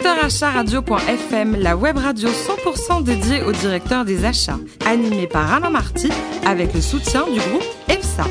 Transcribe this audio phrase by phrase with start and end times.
[0.00, 5.68] Directeur Achat Radio.fm, la web radio 100% dédiée aux directeurs des achats, animée par Alain
[5.70, 6.08] Marty
[6.46, 8.24] avec le soutien du groupe EFSA.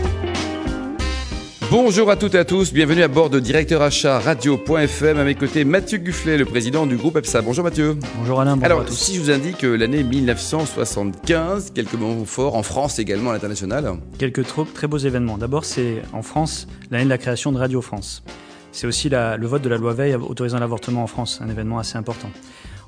[1.70, 5.20] Bonjour à toutes et à tous, bienvenue à bord de Directeur Achat Radio.fm.
[5.20, 7.42] À mes côtés, Mathieu Gufflet, le président du groupe EPSA.
[7.44, 7.98] Bonjour Mathieu.
[8.18, 8.96] Bonjour Alain, bonjour Alors, à tous.
[8.96, 13.94] si je vous indique l'année 1975, quelques mots forts en France également à l'international.
[14.18, 15.38] Quelques trop- très beaux événements.
[15.38, 18.24] D'abord, c'est en France l'année de la création de Radio France.
[18.72, 21.80] C'est aussi la- le vote de la loi Veil autorisant l'avortement en France, un événement
[21.80, 22.30] assez important.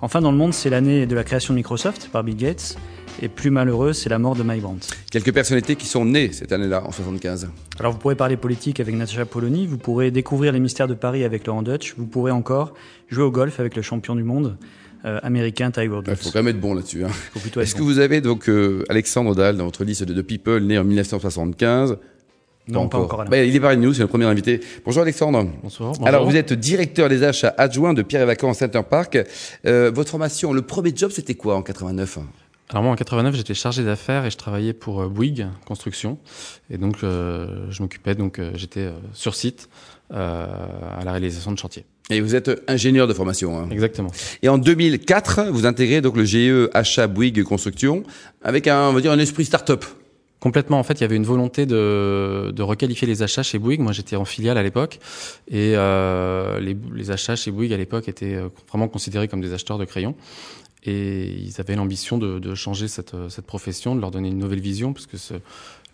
[0.03, 2.75] Enfin, dans le monde, c'est l'année de la création de Microsoft par Bill Gates.
[3.21, 4.87] Et plus malheureux, c'est la mort de Mike Brandt.
[5.11, 7.49] Quelques personnalités qui sont nées cette année-là, en 75.
[7.77, 11.23] Alors, vous pourrez parler politique avec Natacha Polony, vous pourrez découvrir les mystères de Paris
[11.23, 12.73] avec Laurent Dutch, vous pourrez encore
[13.09, 14.57] jouer au golf avec le champion du monde
[15.05, 16.03] euh, américain Tiger Woods.
[16.07, 17.03] Il faut quand même être bon là-dessus.
[17.03, 17.09] hein.
[17.59, 20.77] Est-ce que vous avez donc euh, Alexandre Dahl dans votre liste de, de people né
[20.79, 21.97] en 1975
[22.71, 23.25] Non, pas encore.
[23.25, 24.59] Bah, il est parmi nous, c'est le premier invité.
[24.85, 25.47] Bonjour Alexandre.
[25.61, 25.93] Bonsoir.
[26.05, 29.17] Alors vous êtes directeur des achats adjoint de Pierre et Vacances Center Park.
[29.65, 32.19] Euh, votre formation, le premier job c'était quoi en 89
[32.69, 36.17] Alors moi en 89 j'étais chargé d'affaires et je travaillais pour euh, Bouygues Construction
[36.69, 39.67] et donc euh, je m'occupais donc euh, j'étais euh, sur site
[40.13, 40.45] euh,
[40.99, 41.83] à la réalisation de chantier.
[42.09, 43.57] Et vous êtes ingénieur de formation.
[43.57, 43.67] hein.
[43.71, 44.09] Exactement.
[44.43, 48.03] Et en 2004, vous intégrez donc le GE Achat Bouygues Construction
[48.43, 49.85] avec un, on va dire, un esprit start-up.
[50.41, 53.79] Complètement en fait il y avait une volonté de, de requalifier les achats chez Bouygues.
[53.79, 54.99] Moi j'étais en filiale à l'époque
[55.47, 59.77] et euh, les, achats chez Bouygues à l'époque étaient euh, vraiment considérés comme des acheteurs
[59.77, 60.15] de crayons.
[60.83, 64.61] Et ils avaient l'ambition de, de changer cette, euh, profession, de leur donner une nouvelle
[64.61, 65.35] vision, parce que ce,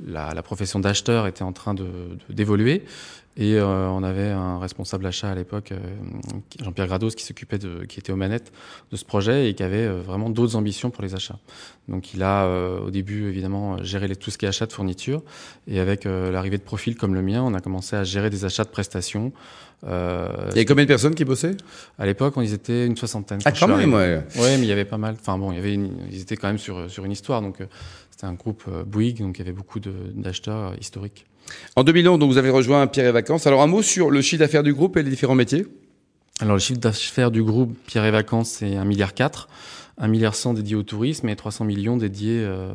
[0.06, 1.76] la, la profession d'acheteur était en train
[2.30, 2.86] d'évoluer.
[3.39, 5.77] Et euh, on avait un responsable achat à l'époque, euh,
[6.59, 8.52] Jean-Pierre Grados, qui s'occupait de, qui était aux manettes
[8.91, 11.38] de ce projet et qui avait euh, vraiment d'autres ambitions pour les achats.
[11.88, 14.73] Donc il a euh, au début évidemment géré les- tout ce qui est achat de
[14.73, 15.21] fourniture,
[15.67, 18.63] et avec l'arrivée de profils comme le mien, on a commencé à gérer des achats
[18.63, 19.31] de prestations.
[19.85, 21.55] Euh, Il y avait combien de personnes qui bossaient?
[21.99, 23.39] À l'époque, on y était une soixantaine.
[23.45, 24.23] Ah quand même, ouais.
[24.38, 25.15] Ouais, mais il y avait pas mal.
[25.19, 27.61] Enfin bon, il y avait une- ils étaient quand même sur sur une histoire, donc
[27.61, 27.67] euh,
[28.09, 31.27] c'était un groupe euh, Bouygues, donc il y avait beaucoup d'acheteurs historiques.
[31.75, 33.48] En 2011, donc vous avez rejoint Pierre et Vacances.
[33.48, 35.65] Alors un mot sur le chiffre d'affaires du groupe et les différents métiers.
[36.39, 39.47] Alors le chiffre d'affaires du groupe Pierre et Vacances, c'est 1,4 milliard,
[39.99, 42.70] 1 milliard 100 dédié au tourisme et 300 millions dédiés euh,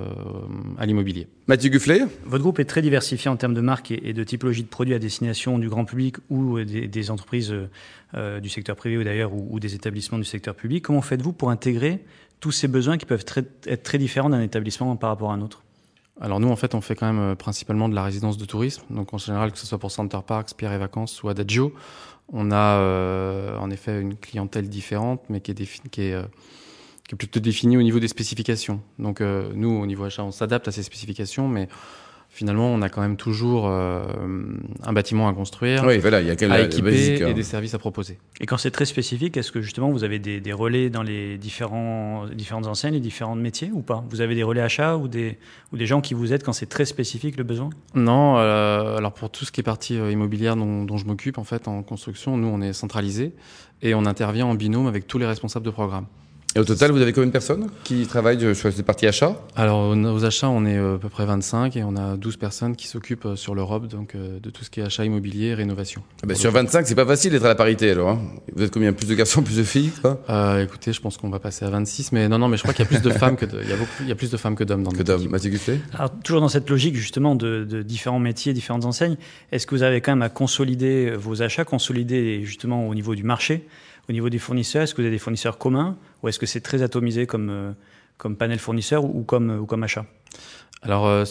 [0.79, 1.29] à l'immobilier.
[1.47, 2.01] Mathieu Gufflet.
[2.25, 4.99] Votre groupe est très diversifié en termes de marques et de typologie de produits à
[4.99, 7.69] destination du grand public ou des, des entreprises euh,
[8.15, 10.83] euh, du secteur privé ou d'ailleurs ou, ou des établissements du secteur public.
[10.85, 12.01] Comment faites-vous pour intégrer
[12.41, 15.41] tous ces besoins qui peuvent très- être très différents d'un établissement par rapport à un
[15.43, 15.63] autre?
[16.21, 18.83] Alors nous, en fait, on fait quand même euh, principalement de la résidence de tourisme.
[18.91, 21.75] Donc en général, que ce soit pour Center Parks, Pierre et Vacances ou Adagio,
[22.33, 26.23] on a euh, en effet une clientèle différente, mais qui est, qui est, euh,
[27.07, 28.81] qui est plutôt définie au niveau des spécifications.
[28.99, 31.69] Donc euh, nous, au niveau achat, on s'adapte à ces spécifications, mais
[32.33, 34.05] finalement, on a quand même toujours euh,
[34.83, 37.29] un bâtiment à construire, Oui, voilà, il y a à équiper basique, hein.
[37.29, 38.19] et des services à proposer.
[38.41, 41.37] Et quand c'est très spécifique, est-ce que justement vous avez des, des relais dans les
[41.37, 44.03] différents, différentes enseignes, les différents métiers ou pas?
[44.09, 45.39] Vous avez des relais achats ou des,
[45.73, 47.69] ou des gens qui vous aident quand c'est très spécifique le besoin?
[47.95, 51.37] Non, euh, alors pour tout ce qui est partie euh, immobilière dont, dont je m'occupe
[51.37, 53.35] en fait en construction, nous on est centralisé
[53.83, 56.07] et on intervient en binôme avec tous les responsables de programme.
[56.55, 59.35] Et au total, vous avez combien de personnes qui travaillent euh, sur cette partie achat?
[59.57, 62.77] Alors aux, achats, on est euh, à peu près 25 et on a 12 personnes
[62.77, 66.03] qui s'occupent euh, sur l'Europe donc de tout ce qui est achat immobilier et rénovation.
[66.23, 68.11] Ah ben, Sur 25, c'est pas facile d'être à la parité alors.
[68.11, 68.21] hein.
[68.55, 68.93] Vous êtes combien?
[68.93, 71.71] Plus de garçons, plus de filles quoi Euh, écoutez, je pense qu'on va passer à
[71.71, 73.61] 26, mais non, non, mais je crois qu'il y a plus de femmes que de-
[73.63, 75.29] il y a beaucoup, il y a plus de femmes que d'hommes dans Que d'hommes.
[75.29, 79.17] Mathieu Gufflet Alors, toujours dans cette logique justement de, de différents métiers, différentes enseignes,
[79.53, 83.23] est-ce que vous avez quand même à consolider vos achats, consolider justement au niveau du
[83.23, 83.65] marché,
[84.09, 86.61] au niveau des fournisseurs Est-ce que vous avez des fournisseurs communs ou est-ce que c'est
[86.61, 87.73] très atomisé comme, euh,
[88.19, 90.07] comme panel fournisseur ou comme, ou comme achat?
[90.85, 91.25] Alors, euh,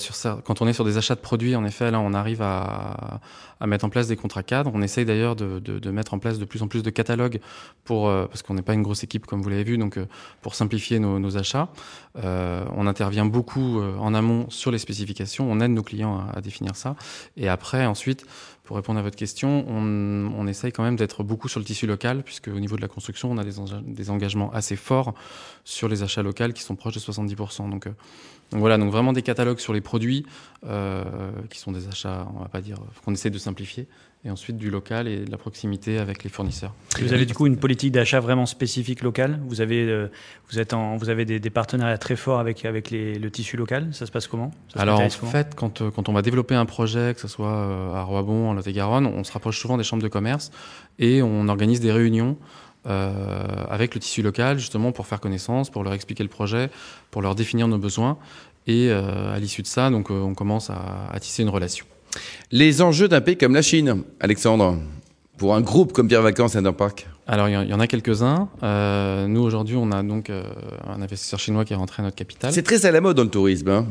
[0.46, 3.20] quand on est sur des achats de produits, en effet, là, on arrive à,
[3.60, 4.72] à mettre en place des contrats cadres.
[4.74, 7.42] On essaye d'ailleurs de, de, mettre en place de plus en plus de catalogues
[7.84, 10.00] pour, euh, parce qu'on n'est pas une grosse équipe, comme vous l'avez vu, donc
[10.42, 11.68] pour simplifier nos, achats.
[12.16, 15.52] On intervient beaucoup en amont sur les spécifications.
[15.52, 16.96] On aide nos clients à définir ça.
[17.36, 18.26] Et après, ensuite,
[18.72, 22.24] pour répondre à votre question, on, essaye quand même d'être beaucoup sur le tissu local,
[22.24, 25.14] puisque au niveau de la construction, on a des engagements assez forts
[25.66, 27.70] sur les achats locaux qui sont proches de 70%.
[27.70, 27.90] Donc, euh,
[28.52, 30.26] donc voilà, donc vraiment des catalogues sur les produits
[30.66, 31.04] euh,
[31.50, 33.90] qui sont des achats, on va pas dire, qu'on essaie de simplifier,
[34.24, 36.74] et ensuite du local et de la proximité avec les fournisseurs.
[37.00, 39.40] Et Vous avez du coup une politique d'achat vraiment spécifique locale?
[39.48, 40.10] Vous avez, euh,
[40.50, 43.58] vous êtes en, vous avez des, des partenariats très forts avec, avec les, le tissu
[43.58, 43.90] local?
[43.94, 44.52] Ça se passe comment?
[44.68, 47.48] Se Alors en fait, quand, euh, quand on va développer un projet, que ce soit
[47.48, 50.52] euh, à Roibon, en Lot-et-Garonne, on se rapproche souvent des chambres de commerce
[51.00, 52.38] et on organise des réunions
[52.86, 56.70] euh, avec le tissu local justement pour faire connaissance, pour leur expliquer le projet,
[57.10, 58.20] pour leur définir nos besoins.
[58.68, 61.88] Et euh, à l'issue de ça, donc on commence à, à tisser une relation.
[62.52, 64.78] Les enjeux d'un pays comme la Chine, Alexandre
[65.42, 68.48] pour un groupe comme Pierre Vacances Center Park Alors, il y, en a quelques-uns.
[68.62, 70.44] Euh, nous, aujourd'hui, on a donc euh,
[70.88, 72.54] un investisseur chinois qui est rentré à notre capitale.
[72.54, 73.70] C'est très à la mode dans le tourisme.
[73.70, 73.88] Hein.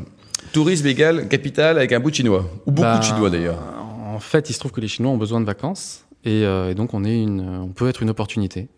[0.53, 2.49] Tourisme égal capital avec un bout de chinois.
[2.65, 3.59] Ou beaucoup de Bah, chinois d'ailleurs.
[4.13, 6.75] En fait, il se trouve que les Chinois ont besoin de vacances et, euh, et
[6.75, 8.69] donc on est une, on peut être une opportunité.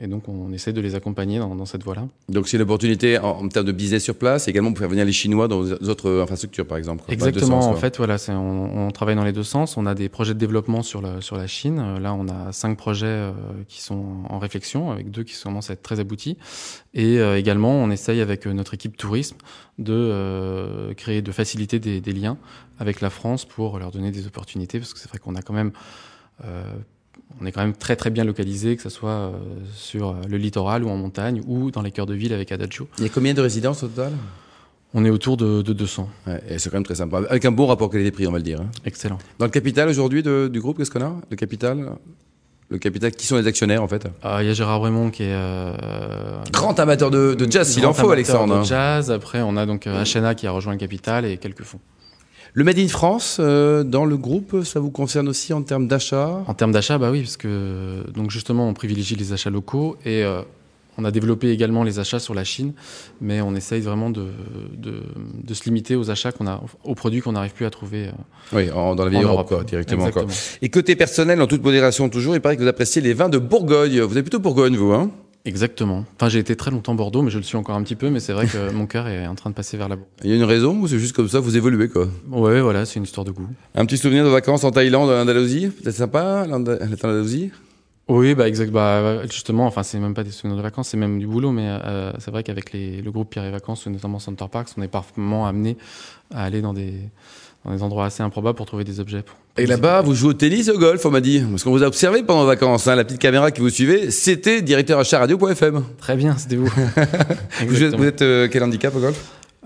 [0.00, 2.06] Et donc on essaie de les accompagner dans, dans cette voie-là.
[2.28, 5.04] Donc c'est une opportunité en, en termes de business sur place, également pour faire venir
[5.04, 7.04] les Chinois dans les autres infrastructures par exemple.
[7.04, 7.12] quoi.
[7.12, 7.62] Exactement.
[7.62, 9.76] sens, en fait, voilà, on, on travaille dans les deux sens.
[9.76, 11.78] On a des projets de développement sur la, sur la Chine.
[11.80, 13.32] Euh, Là, on a cinq projets euh,
[13.68, 16.36] qui sont en réflexion, avec deux qui commencent à être très aboutis.
[16.94, 19.36] Et euh, également, on essaye avec euh, notre équipe tourisme
[19.78, 22.38] de euh, créer, de faciliter des, des liens
[22.78, 25.54] avec la France pour leur donner des opportunités, parce que c'est vrai qu'on a quand
[25.54, 25.72] même
[26.44, 26.64] euh,
[27.40, 29.32] on est quand même très très bien localisé, que ce soit euh,
[29.74, 32.88] sur le littoral ou en montagne ou dans les cœurs de ville avec Adagio.
[32.98, 34.12] Il y a combien de résidences au total?
[34.94, 36.08] On est autour de, de 200.
[36.26, 37.22] ouais, et C'est quand même très sympa.
[37.30, 38.60] Avec un bon rapport qualité-prix, on va le dire.
[38.60, 38.70] hein.
[38.84, 39.18] Excellent.
[39.38, 41.16] Dans le capital aujourd'hui du groupe, qu'est-ce qu'on a?
[41.30, 41.92] Le capital?
[42.68, 44.06] Le capital, qui sont les actionnaires en fait?
[44.24, 47.84] Euh, Il y a Gérard Brémond qui est euh, Grand amateur de, de jazz, s'il
[47.86, 48.54] en faut, amateur Alexandre.
[48.54, 48.64] de hein.
[48.64, 49.10] jazz.
[49.10, 51.80] Après, on a donc euh, HNA qui a rejoint le capital et quelques fonds.
[52.54, 56.42] Le Made in France, euh, dans le groupe, ça vous concerne aussi en termes d'achat
[56.46, 60.22] En termes d'achat, bah oui, parce que donc justement, on privilégie les achats locaux et
[60.22, 60.42] euh,
[60.98, 62.74] on a développé également les achats sur la Chine,
[63.22, 64.26] mais on essaye vraiment de,
[64.76, 64.96] de,
[65.42, 68.08] de se limiter aux achats qu'on a, aux produits qu'on n'arrive plus à trouver.
[68.08, 68.12] euh,
[68.52, 69.48] Oui, en- dans la vieille Europe, Europe.
[69.48, 70.10] quoi, directement.
[70.10, 70.26] Quoi.
[70.60, 73.38] Et côté personnel, en toute modération toujours, il paraît que vous appréciez les vins de
[73.38, 74.00] Bourgogne.
[74.02, 75.10] Vous êtes plutôt Bourgogne, vous, hein?
[75.44, 76.04] Exactement.
[76.16, 78.10] Enfin, j'ai été très longtemps Bordeaux, mais je le suis encore un petit peu.
[78.10, 79.96] Mais c'est vrai que mon cœur est en train de passer vers la.
[80.22, 82.06] Il y a une raison ou c'est juste comme ça, vous évoluez, quoi?
[82.30, 83.48] Ouais, voilà, c'est une histoire de goût.
[83.74, 87.50] Un petit souvenir de vacances en Thaïlande, en Andalousie Peut-être sympa, l'Anda- l'Andalousie
[88.08, 88.70] Oui, bah exact.
[88.70, 91.50] Bah justement, enfin, c'est même pas des souvenirs de vacances, c'est même du boulot.
[91.50, 94.82] Mais euh, c'est vrai qu'avec les, le groupe Pierre et Vacances, notamment Center Parks, on
[94.82, 95.76] est parfaitement amené
[96.32, 96.94] à aller dans des
[97.64, 99.22] dans des endroits assez improbables pour trouver des objets.
[99.22, 101.40] pour- Et là-bas, vous jouez au tennis et au golf, on m'a dit.
[101.48, 102.88] Parce qu'on vous a observé pendant les vacances.
[102.88, 105.84] Hein, la petite caméra qui vous suivait, c'était directeur achat radio.fm.
[105.98, 106.66] Très bien, c'était vous.
[106.76, 107.96] Vous êtes, Exactement.
[107.98, 109.18] vous êtes, euh, quel handicap au golf?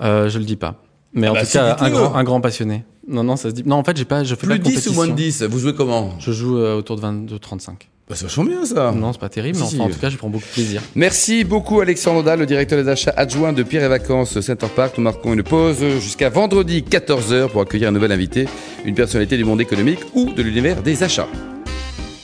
[0.03, 0.83] Euh, je le dis pas.
[1.17, 2.85] Mais Ah en bah tout cas, un grand, un grand passionné.
[3.09, 3.63] Non, non, ça se dit.
[3.67, 5.13] Non, en fait, j'ai pas, je fais Plus pas de de 10 ou moins de
[5.13, 7.69] 10 Vous jouez comment Je joue euh, autour de 22-35.
[8.09, 8.93] bah, C'est vachement bien ça.
[8.93, 9.77] Non, c'est pas terrible, Si, mais si.
[9.77, 10.83] enfin, en tout cas, je prends beaucoup de plaisir.
[10.95, 14.95] Merci beaucoup Alexandre Dahl, le directeur des achats adjoint de Pierre et Vacances Center Park.
[14.99, 18.47] Nous marquons une pause jusqu'à vendredi 14h pour accueillir un nouvel invité,
[18.85, 21.29] une personnalité du monde économique ou de l'univers des achats.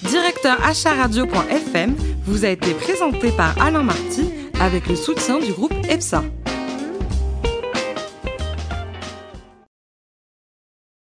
[0.02, 1.94] Directeur acharadio.fm
[2.26, 4.24] vous a été présenté par Alain Marty
[4.60, 6.24] avec le soutien du groupe EPSA.